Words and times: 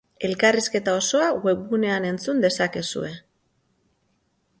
Elkarrizketa 0.27 0.95
osoa 1.01 1.27
webgunean 1.43 2.07
entzun 2.13 2.41
dezakezue. 2.45 3.13